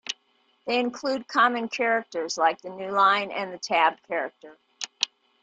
They 0.65 0.79
include 0.79 1.27
common 1.27 1.67
characters 1.69 2.35
like 2.35 2.59
the 2.61 2.69
newline 2.69 3.31
and 3.31 3.53
the 3.53 3.59
tab 3.59 4.01
character. 4.07 4.57